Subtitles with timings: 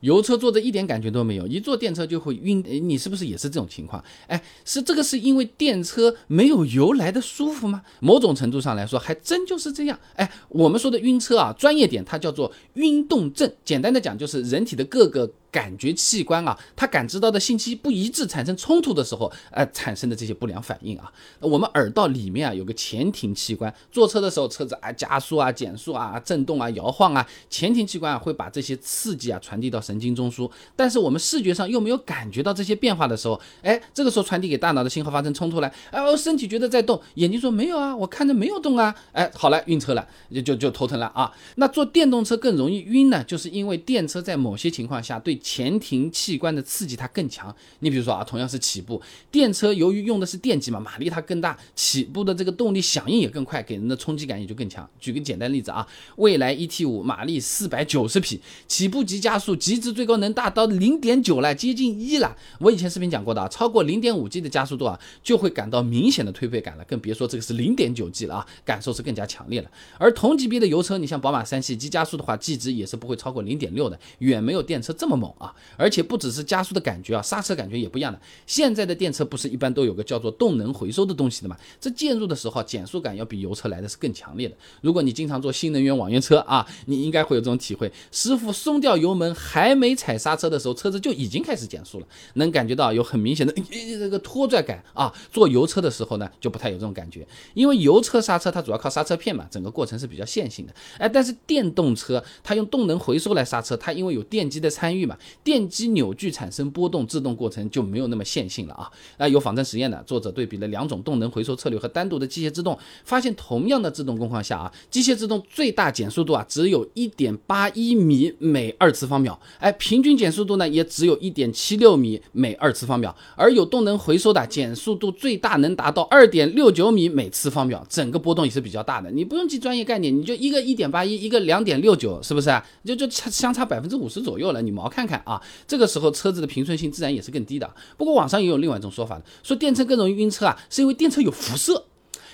[0.00, 2.64] 油车坐着一点感觉都没有，一坐电车就会晕。
[2.88, 4.02] 你是不是也是这种情况？
[4.26, 7.82] 哎，是这个是因为电车没有油来的舒服吗？
[8.00, 9.98] 某种程度上来说，还真就是这样。
[10.14, 13.50] 哎，我们说的晕车啊，专业点它叫做晕动症。
[13.64, 15.30] 简单的讲，就是人体的各个。
[15.50, 21.12] 感觉器官啊，它感知到的信息不一致，产生冲突的时候，呃，产生的这些不良反应啊。
[21.40, 41.32] 我们耳道里面啊有个前庭器官，坐车的时候车子啊加速啊减速啊震动啊摇晃啊，前庭器官啊会把这些刺激啊传递到神经中枢，但是我们视觉上又没有感觉到这些变化的时候，哎，这个时候传递给大脑的信号发生冲突了，哎，我身体觉得在动，眼睛说没有啊，我看着没有动啊，哎，好了，晕车了，就就就头疼了啊。
[41.56, 47.54] 那坐电动车更容易晕呢，就是因为电车在某些情况下对前庭器官的刺激它更强。
[47.80, 49.00] 你比如说啊，同样是起步，
[49.30, 54.88] 电车由于用的是电机嘛，马力它更大，起步的这个动力响应也更快，给人的冲击感也就更强。
[54.98, 55.86] 举个简单例子啊，
[56.16, 62.36] 蔚来 ET 五马力四百九十匹，起步及加速极值最高能达到零点九了，接近一了。
[62.58, 69.70] 我以前视频讲过的啊，超过零点五 G 的加速度啊，就会感到明显的推背感了，更别说这个是零点九 G 了啊，感受是更加强烈了。
[69.98, 75.54] 而同级别的油车，你像宝马三系，机加速的话，G 值也是不会超过零点六的，远没有电车这么猛啊。
[75.76, 78.20] 而且不只是加速的感觉啊，刹车感觉也不一样的。
[78.46, 81.56] 现在的电车不是一般都有个叫做动能回收的东西的嘛？
[81.80, 84.54] 这介入的时候减速感要比油车来的是更强烈的。
[84.80, 87.90] 如果你经常坐新能源网约车啊，你应该会有这种体会。
[88.10, 95.12] 师傅松掉油门还没踩刹车的时候，车子就已经开始减速了，能感觉到有很明显的这个拖拽感啊。
[95.30, 100.74] 坐油车的时候呢，就不太有这种感觉，因为油车刹车它主要靠刹车片嘛，整个过程是比较线性的。
[100.98, 108.90] 哎，但是电动车它用动能回收来刹车，它因为有电机的参与嘛，电机扭矩产生波动，制动过程就没有那么线性了啊！
[109.18, 129.10] 那有仿真实验的作者对比了两种动能回收策略和单独的机械制动，发现同样的制动工况下啊，机械制动最大减速度啊只有一点八一米每二次方秒，哎，平均减速度呢也只有一点七六米每二次方秒，而有动能回收的减速度最大能达到二点六九米每次方秒，整个波动也是比较大的。
[129.10, 132.50] 你不用记专业概念，你就一个一点八一，一个两点六九，是不是？
[132.84, 135.40] 就就差相差百分之五十左右了，你毛看看啊！
[135.66, 137.68] 这个时候车子的平顺性自然也是更低的。
[137.96, 141.86] 不过网上也有另外一种说法的，说电车更容易晕车啊，是因为电车有辐射。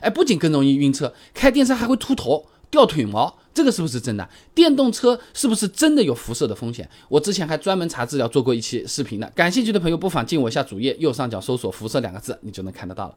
[0.00, 4.28] 哎，不仅更容易晕车，开电车还会秃头、掉腿毛，这个是不是真的？
[4.54, 6.88] 电动车是不是真的有辐射的风险？
[7.08, 13.14] 我之前还专门查资料做过一期视频的，感兴趣的朋友不妨进我一下主页右上角搜索“辐射”两个字，你就能看得到了。